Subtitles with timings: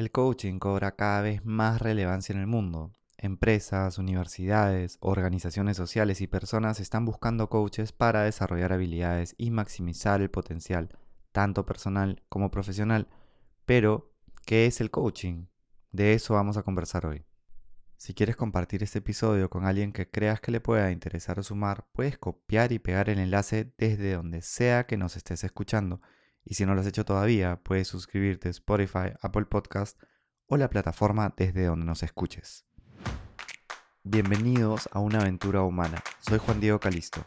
[0.00, 2.90] El coaching cobra cada vez más relevancia en el mundo.
[3.18, 10.30] Empresas, universidades, organizaciones sociales y personas están buscando coaches para desarrollar habilidades y maximizar el
[10.30, 10.88] potencial,
[11.32, 13.08] tanto personal como profesional.
[13.66, 14.14] Pero,
[14.46, 15.48] ¿qué es el coaching?
[15.92, 17.26] De eso vamos a conversar hoy.
[17.98, 21.84] Si quieres compartir este episodio con alguien que creas que le pueda interesar o sumar,
[21.92, 26.00] puedes copiar y pegar el enlace desde donde sea que nos estés escuchando.
[26.50, 29.96] Y si no lo has hecho todavía, puedes suscribirte a Spotify, Apple Podcast
[30.48, 32.64] o la plataforma desde donde nos escuches.
[34.02, 36.02] Bienvenidos a una aventura humana.
[36.18, 37.24] Soy Juan Diego Calisto.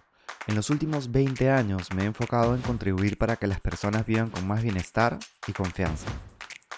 [0.48, 4.30] En los últimos 20 años me he enfocado en contribuir para que las personas vivan
[4.30, 5.18] con más bienestar
[5.48, 6.08] y confianza.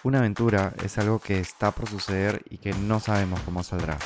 [0.03, 3.97] Una aventura es algo que está por suceder y que no sabemos cómo saldrá.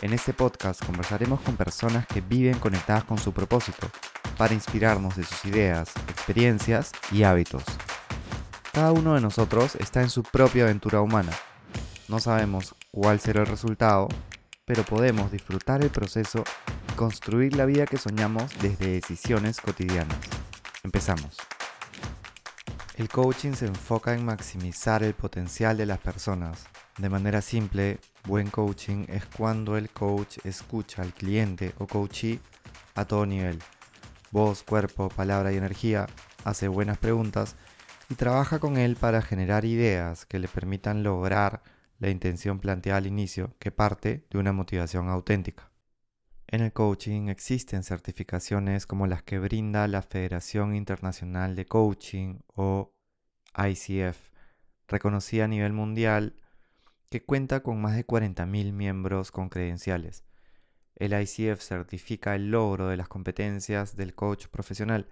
[0.00, 3.86] En este podcast conversaremos con personas que viven conectadas con su propósito
[4.36, 7.64] para inspirarnos de sus ideas, experiencias y hábitos.
[8.72, 11.32] Cada uno de nosotros está en su propia aventura humana.
[12.08, 14.08] No sabemos cuál será el resultado,
[14.66, 16.44] pero podemos disfrutar el proceso
[16.90, 20.18] y construir la vida que soñamos desde decisiones cotidianas.
[20.82, 21.36] Empezamos.
[22.96, 26.64] El coaching se enfoca en maximizar el potencial de las personas.
[26.96, 32.40] De manera simple, buen coaching es cuando el coach escucha al cliente o coachee
[32.94, 33.58] a todo nivel.
[34.36, 36.08] Voz, cuerpo, palabra y energía,
[36.44, 37.56] hace buenas preguntas
[38.10, 41.62] y trabaja con él para generar ideas que le permitan lograr
[42.00, 45.70] la intención planteada al inicio que parte de una motivación auténtica.
[46.48, 52.92] En el coaching existen certificaciones como las que brinda la Federación Internacional de Coaching o
[53.56, 54.18] ICF,
[54.86, 56.34] reconocida a nivel mundial,
[57.08, 60.24] que cuenta con más de 40.000 miembros con credenciales.
[60.96, 65.08] El ICF certifica el logro de las competencias del coach profesional,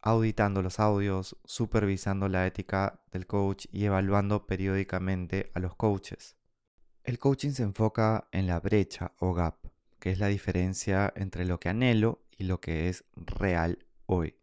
[0.00, 6.36] auditando los audios, supervisando la ética del coach y evaluando periódicamente a los coaches.
[7.04, 9.58] El coaching se enfoca en la brecha o gap,
[10.00, 14.38] que es la diferencia entre lo que anhelo y lo que es real hoy.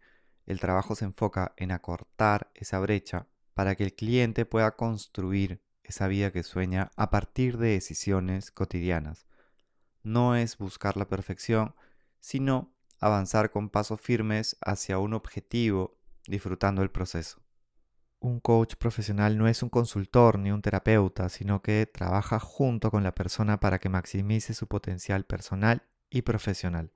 [0.45, 6.07] El trabajo se enfoca en acortar esa brecha para que el cliente pueda construir esa
[6.07, 9.25] vida que sueña a partir de decisiones cotidianas.
[10.03, 11.75] No es buscar la perfección,
[12.19, 15.97] sino avanzar con pasos firmes hacia un objetivo,
[16.27, 17.41] disfrutando el proceso.
[18.19, 23.03] Un coach profesional no es un consultor ni un terapeuta, sino que trabaja junto con
[23.03, 26.93] la persona para que maximice su potencial personal y profesional.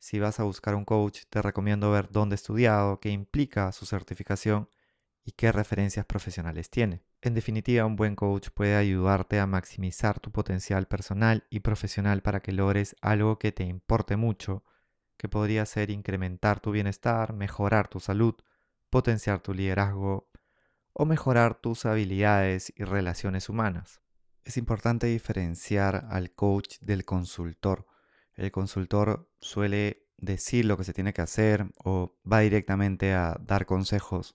[0.00, 3.86] Si vas a buscar un coach, te recomiendo ver dónde ha estudiado, qué implica su
[3.86, 4.68] certificación
[5.28, 7.02] y qué referencias profesionales tiene.
[7.20, 12.40] En definitiva, un buen coach puede ayudarte a maximizar tu potencial personal y profesional para
[12.40, 14.64] que logres algo que te importe mucho
[15.18, 18.36] que podría ser incrementar tu bienestar, mejorar tu salud,
[18.88, 20.30] potenciar tu liderazgo
[20.94, 24.00] o mejorar tus habilidades y relaciones humanas.
[24.44, 27.86] Es importante diferenciar al coach del consultor.
[28.34, 33.66] El consultor suele decir lo que se tiene que hacer o va directamente a dar
[33.66, 34.34] consejos.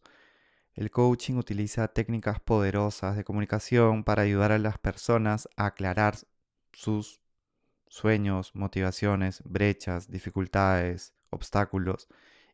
[0.74, 6.16] El coaching utiliza técnicas poderosas de comunicación para ayudar a las personas a aclarar
[6.72, 7.22] sus
[7.88, 12.08] sueños, motivaciones, brechas, dificultades, obstáculos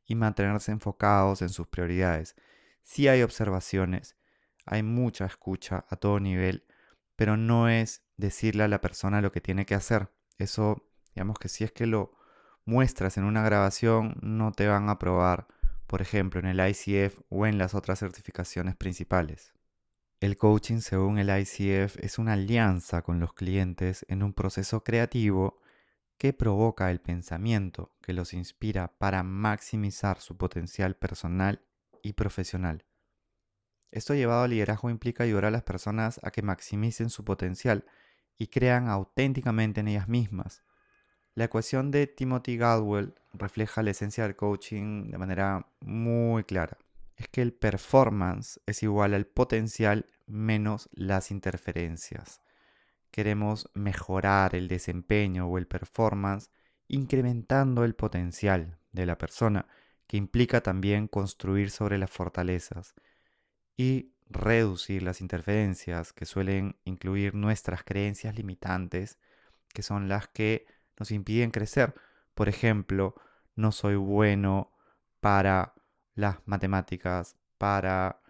[0.06, 2.36] y mantenerse enfocados en sus prioridades.
[2.84, 4.18] Sí hay observaciones,
[4.66, 6.66] hay mucha escucha a todo nivel,
[7.16, 10.10] pero no es decirle a la persona lo que tiene que hacer.
[10.38, 12.18] Eso, digamos que si es que lo
[12.66, 15.48] muestras en una grabación, no te van a probar,
[15.90, 19.54] por ejemplo, en el ICF o en las otras certificaciones principales.
[20.20, 25.60] El coaching, según el ICF, es una alianza con los clientes en un proceso creativo
[26.20, 31.66] que provoca el pensamiento que los inspira para maximizar su potencial personal
[32.04, 32.86] y profesional.
[33.90, 37.86] Esto llevado al liderazgo implica ayudar a las personas a que maximicen su potencial
[38.38, 40.62] y crean auténticamente en ellas mismas.
[41.36, 46.78] La ecuación de Timothy Galwell refleja la esencia del coaching de manera muy clara
[47.20, 52.42] es que el performance es igual al potencial menos las interferencias.
[53.12, 56.50] Queremos mejorar el desempeño o el performance
[56.88, 59.68] incrementando el potencial de la persona,
[60.08, 62.96] que implica también construir sobre las fortalezas
[63.76, 69.20] y reducir las interferencias que suelen incluir nuestras creencias limitantes,
[69.74, 70.66] que son las que
[71.00, 71.96] nos impiden crecer.
[72.36, 73.16] Por ejemplo,
[73.56, 74.72] no soy bueno
[75.20, 75.74] para
[76.14, 78.22] las matemáticas, para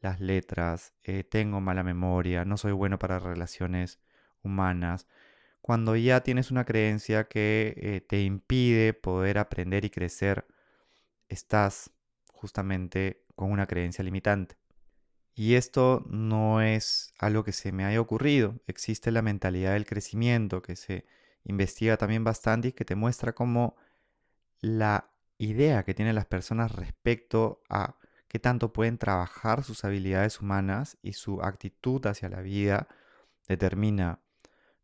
[0.00, 4.00] las letras, eh, tengo mala memoria, no soy bueno para relaciones
[4.42, 5.06] humanas.
[5.60, 10.46] Cuando ya tienes una creencia que eh, te impide poder aprender y crecer,
[11.28, 11.90] estás
[12.32, 14.56] justamente con una creencia limitante.
[15.34, 18.60] Y esto no es algo que se me haya ocurrido.
[18.66, 21.06] Existe la mentalidad del crecimiento que se
[21.44, 23.76] investiga también bastante y que te muestra cómo
[24.60, 27.96] la idea que tienen las personas respecto a
[28.28, 32.88] qué tanto pueden trabajar sus habilidades humanas y su actitud hacia la vida
[33.48, 34.20] determina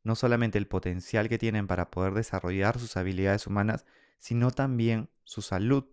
[0.03, 3.85] no solamente el potencial que tienen para poder desarrollar sus habilidades humanas,
[4.19, 5.85] sino también su salud.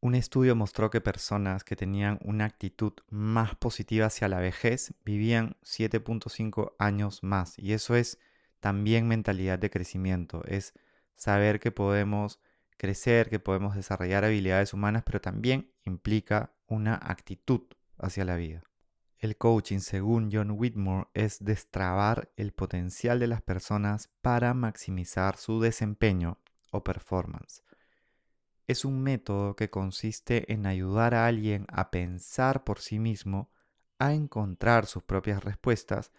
[0.00, 5.56] Un estudio mostró que personas que tenían una actitud más positiva hacia la vejez vivían
[5.62, 7.58] 7.5 años más.
[7.58, 8.18] Y eso es
[8.62, 10.72] también mentalidad de crecimiento, es
[11.16, 12.40] saber que podemos
[12.76, 17.62] crecer, que podemos desarrollar habilidades humanas, pero también implica una actitud
[17.98, 18.62] hacia la vida.
[19.18, 25.60] El coaching, según John Whitmore, es destrabar el potencial de las personas para maximizar su
[25.60, 26.38] desempeño
[26.70, 27.64] o performance.
[28.68, 33.50] Es un método que consiste en ayudar a alguien a pensar por sí mismo,
[33.98, 36.12] a encontrar sus propias respuestas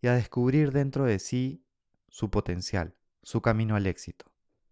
[0.00, 1.64] y a descubrir dentro de sí
[2.08, 4.26] su potencial, su camino al éxito.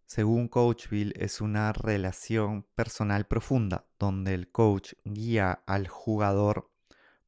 [0.07, 6.71] Según Coachville, es una relación personal profunda donde el coach guía al jugador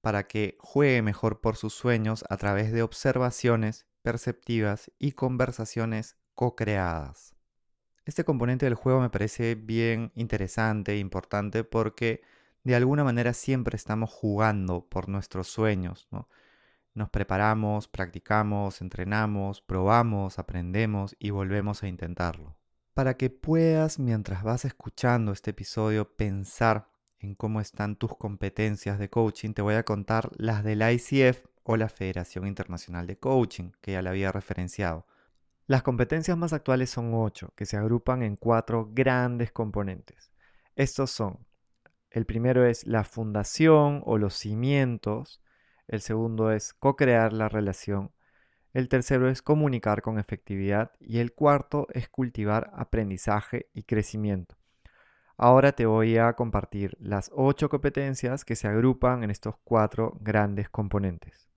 [0.01, 7.35] para que juegue mejor por sus sueños a través de observaciones perceptivas y conversaciones co-creadas.
[8.05, 12.23] Este componente del juego me parece bien interesante e importante porque
[12.65, 16.09] de alguna manera siempre estamos jugando por nuestros sueños.
[16.99, 22.57] Nos preparamos, practicamos, entrenamos, probamos, aprendemos y volvemos a intentarlo.
[22.93, 26.89] Para que puedas, mientras vas escuchando este episodio, pensar
[27.21, 31.77] en cómo están tus competencias de coaching, te voy a contar las del ICF o
[31.77, 35.07] la Federación Internacional de Coaching, que ya la había referenciado.
[35.69, 40.33] Las competencias más actuales son ocho, que se agrupan en cuatro grandes componentes.
[40.75, 41.47] Estos son,
[42.11, 45.41] el primero es la fundación o los cimientos,
[45.89, 48.13] el segundo es co-crear la relación,
[48.75, 54.57] el tercero es comunicar con efectividad y el cuarto es cultivar aprendizaje y crecimiento.
[55.37, 60.69] Ahora te voy a compartir las ocho competencias que se agrupan en estos cuatro grandes
[60.69, 61.49] componentes.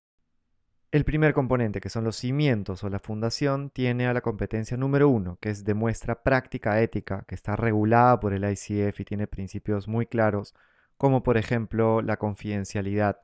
[0.90, 5.08] El primer componente, que son los cimientos o la fundación, tiene a la competencia número
[5.08, 9.88] uno, que es demuestra práctica ética, que está regulada por el ICF y tiene principios
[9.88, 10.54] muy claros,
[10.96, 13.20] como por ejemplo la confidencialidad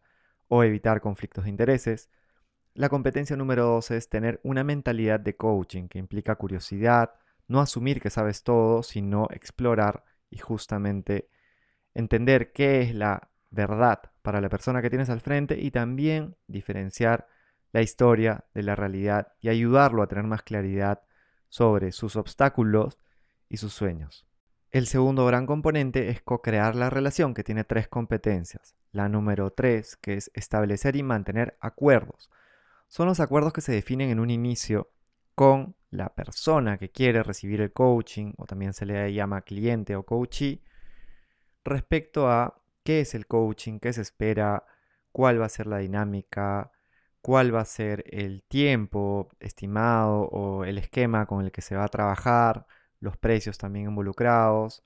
[0.48, 2.10] o evitar conflictos de intereses.
[2.74, 7.14] La competencia número dos es tener una mentalidad de coaching, que implica curiosidad,
[7.46, 11.28] no asumir que sabes todo, sino explorar y justamente
[11.94, 17.26] entender qué es la verdad para la persona que tienes al frente y también diferenciar
[17.72, 21.02] la historia de la realidad y ayudarlo a tener más claridad
[21.48, 22.98] sobre sus obstáculos
[23.48, 24.27] y sus sueños.
[24.70, 28.76] El segundo gran componente es co-crear la relación, que tiene tres competencias.
[28.92, 32.30] La número tres, que es establecer y mantener acuerdos.
[32.86, 34.90] Son los acuerdos que se definen en un inicio
[35.34, 40.02] con la persona que quiere recibir el coaching, o también se le llama cliente o
[40.02, 40.62] coachee,
[41.64, 44.64] respecto a qué es el coaching, qué se espera,
[45.12, 46.72] cuál va a ser la dinámica,
[47.22, 51.84] cuál va a ser el tiempo estimado o el esquema con el que se va
[51.84, 52.66] a trabajar,
[53.00, 54.82] los precios también involucrados.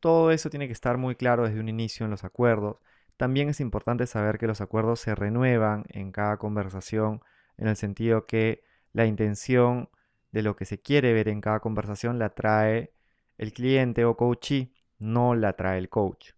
[0.00, 2.78] Todo eso tiene que estar muy claro desde un inicio en los acuerdos.
[3.16, 7.22] También es importante saber que los acuerdos se renuevan en cada conversación
[7.58, 9.90] en el sentido que la intención
[10.32, 12.92] de lo que se quiere ver en cada conversación la trae
[13.36, 16.32] el cliente o coachee, no la trae el coach.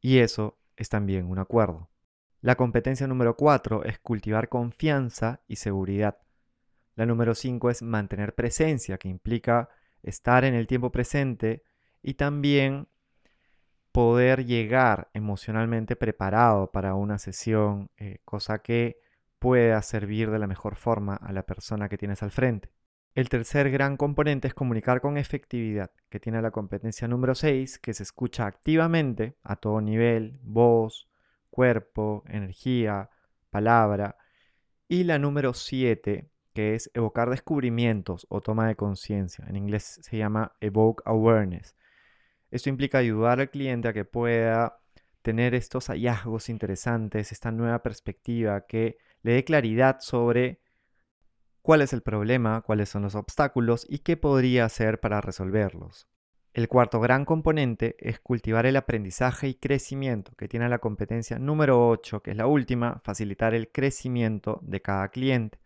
[0.00, 1.90] Y eso es también un acuerdo.
[2.40, 6.18] La competencia número 4 es cultivar confianza y seguridad.
[6.96, 9.68] La número 5 es mantener presencia, que implica
[10.02, 11.62] estar en el tiempo presente
[12.02, 12.88] y también
[13.92, 18.98] poder llegar emocionalmente preparado para una sesión, eh, cosa que
[19.38, 22.72] pueda servir de la mejor forma a la persona que tienes al frente.
[23.14, 27.92] El tercer gran componente es comunicar con efectividad, que tiene la competencia número 6, que
[27.92, 31.10] se escucha activamente a todo nivel, voz,
[31.50, 33.10] cuerpo, energía,
[33.50, 34.16] palabra.
[34.88, 39.44] Y la número 7, que es evocar descubrimientos o toma de conciencia.
[39.48, 41.76] En inglés se llama evoke awareness.
[42.50, 44.78] Esto implica ayudar al cliente a que pueda
[45.22, 50.60] tener estos hallazgos interesantes, esta nueva perspectiva que le dé claridad sobre
[51.62, 56.08] cuál es el problema, cuáles son los obstáculos y qué podría hacer para resolverlos.
[56.52, 61.88] El cuarto gran componente es cultivar el aprendizaje y crecimiento, que tiene la competencia número
[61.88, 65.61] 8, que es la última, facilitar el crecimiento de cada cliente.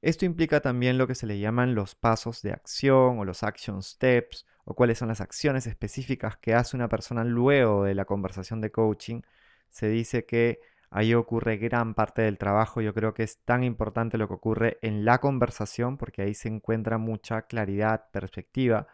[0.00, 3.82] Esto implica también lo que se le llaman los pasos de acción o los action
[3.82, 8.60] steps, o cuáles son las acciones específicas que hace una persona luego de la conversación
[8.60, 9.22] de coaching.
[9.70, 12.80] Se dice que Ahí ocurre gran parte del trabajo.
[12.80, 16.48] Yo creo que es tan importante lo que ocurre en la conversación porque ahí se
[16.48, 18.86] encuentra mucha claridad, perspectiva,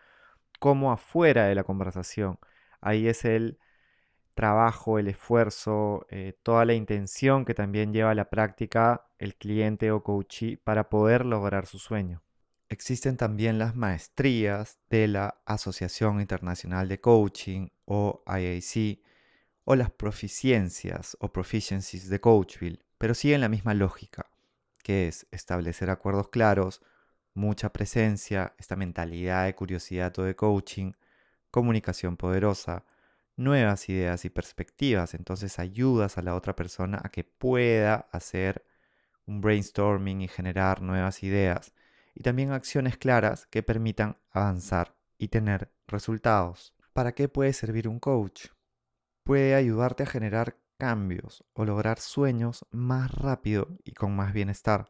[0.59, 2.39] como afuera de la conversación.
[2.81, 3.59] Ahí es el
[4.35, 9.91] trabajo, el esfuerzo, eh, toda la intención que también lleva a la práctica el cliente
[9.91, 12.23] o coachee para poder lograr su sueño.
[12.69, 19.01] Existen también las maestrías de la Asociación Internacional de Coaching o IAC
[19.65, 24.27] o las proficiencias o proficiencies de Coachville, pero siguen la misma lógica,
[24.83, 26.83] que es establecer acuerdos claros,
[27.35, 30.93] mucha presencia, esta mentalidad de curiosidad o de coaching,
[31.51, 32.85] comunicación poderosa,
[33.37, 38.65] nuevas ideas y perspectivas, entonces ayudas a la otra persona a que pueda hacer
[39.27, 41.73] un brainstorming y generar nuevas ideas
[42.15, 46.75] y también acciones claras que permitan avanzar y tener resultados.
[46.93, 48.47] ¿Para qué puede servir un coach?
[49.25, 54.87] Puede ayudarte a generar cambios o lograr sueños más rápido y con más bienestar.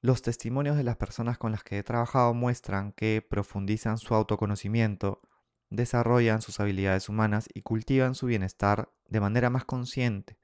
[0.00, 5.20] Los testimonios de las personas con las que he trabajado muestran que profundizan su autoconocimiento,
[5.68, 10.39] desarrollan sus habilidades humanas y cultivan su bienestar de manera más consciente.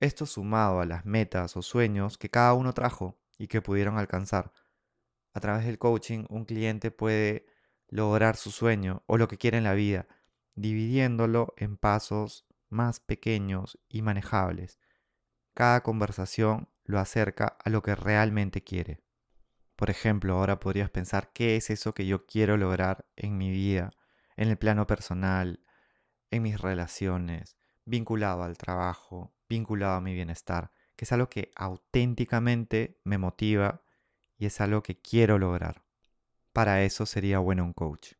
[0.00, 4.52] Esto sumado a las metas o sueños que cada uno trajo y que pudieron alcanzar.
[5.32, 7.46] A través del coaching, un cliente puede
[7.88, 10.08] lograr su sueño o lo que quiere en la vida,
[10.54, 14.80] dividiéndolo en pasos más pequeños y manejables.
[15.54, 19.02] Cada conversación lo acerca a lo que realmente quiere.
[19.76, 23.92] Por ejemplo, ahora podrías pensar qué es eso que yo quiero lograr en mi vida
[24.40, 25.60] en el plano personal,
[26.30, 27.58] en mis relaciones,
[27.90, 33.82] vinculado al trabajo, vinculado a mi bienestar, que es algo que auténticamente me motiva
[34.38, 35.82] y es algo que quiero lograr.
[36.52, 38.14] Para eso sería bueno un coach.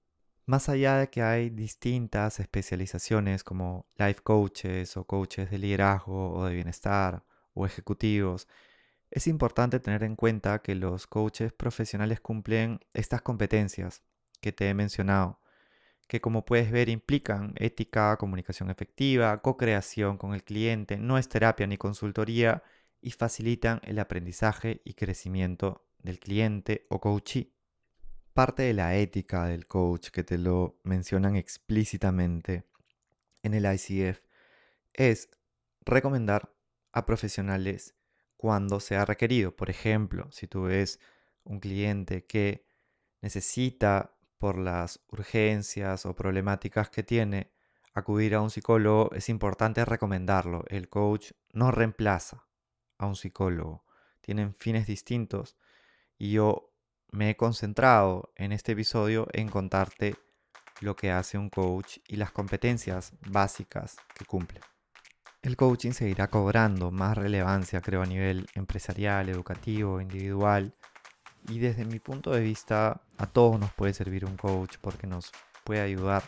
[0.45, 6.45] Más allá de que hay distintas especializaciones como life coaches o coaches de liderazgo o
[6.47, 7.25] de bienestar
[7.55, 8.49] o ejecutivos,
[9.11, 14.03] es importante tener en cuenta que los coaches profesionales cumplen estas competencias
[14.41, 15.40] que te he mencionado
[16.11, 21.69] que como puedes ver implican ética, comunicación efectiva, co-creación con el cliente, no es terapia
[21.69, 22.65] ni consultoría
[23.01, 27.53] y facilitan el aprendizaje y crecimiento del cliente o coachee.
[28.35, 32.65] Parte de la ética del coach que te lo mencionan explícitamente
[33.45, 34.21] en el ICF
[34.93, 35.31] es
[35.83, 36.53] recomendar
[36.91, 37.95] a profesionales
[38.37, 39.55] cuando sea requerido.
[39.55, 40.99] Por ejemplo, si tú ves
[41.45, 42.67] un cliente que
[43.21, 47.53] necesita por las urgencias o problemáticas que tiene,
[47.93, 50.65] acudir a un psicólogo es importante recomendarlo.
[50.69, 52.47] El coach no reemplaza
[52.97, 53.85] a un psicólogo.
[54.23, 55.59] Tienen fines distintos
[56.19, 56.73] y yo
[57.11, 60.17] me he concentrado en este episodio en contarte
[60.81, 64.61] lo que hace un coach y las competencias básicas que cumple.
[65.43, 70.75] El coaching seguirá cobrando más relevancia, creo, a nivel empresarial, educativo, individual
[71.49, 75.33] y desde mi punto de vista, a todos nos puede servir un coach porque nos
[75.65, 76.23] puede ayudar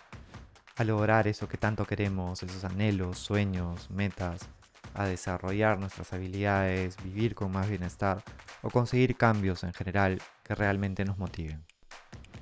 [0.77, 4.49] a lograr eso que tanto queremos, esos anhelos, sueños, metas,
[4.95, 8.23] a desarrollar nuestras habilidades, vivir con más bienestar
[8.63, 11.65] o conseguir cambios en general que realmente nos motiven.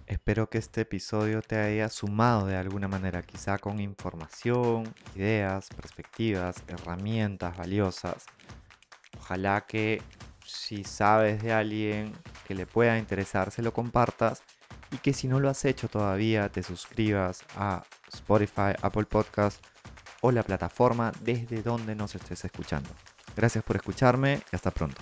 [0.07, 6.57] Espero que este episodio te haya sumado de alguna manera, quizá con información, ideas, perspectivas,
[6.67, 8.27] herramientas valiosas.
[9.19, 10.03] Ojalá que
[10.45, 12.13] si sabes de alguien
[12.51, 14.43] que le pueda interesar, se lo compartas
[14.91, 19.65] y que si no lo has hecho todavía, te suscribas a Spotify, Apple Podcast
[20.21, 22.91] o la plataforma desde donde nos estés escuchando.
[23.37, 25.01] Gracias por escucharme y hasta pronto.